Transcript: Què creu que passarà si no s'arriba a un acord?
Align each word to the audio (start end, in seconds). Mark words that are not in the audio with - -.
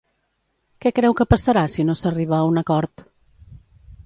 Què 0.85 0.91
creu 0.99 1.15
que 1.19 1.27
passarà 1.33 1.67
si 1.75 1.87
no 1.91 1.97
s'arriba 2.01 2.37
a 2.39 2.49
un 2.55 2.61
acord? 2.63 3.05